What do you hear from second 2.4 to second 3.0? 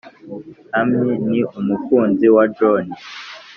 john.